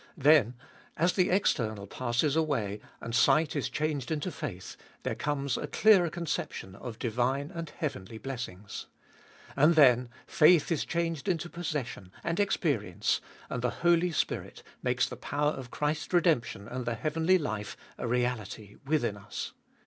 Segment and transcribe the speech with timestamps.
[0.17, 0.55] Then,
[0.97, 6.09] as the external passes away, and sight is changed into faith, there comes a clearer
[6.09, 8.87] conception of divine and heavenly blessings.
[9.55, 15.17] And then faith is changed into possession and experience, and the Holy Spirit makes the
[15.17, 19.51] power of Christ's redemption and the heavenly life a reality within us.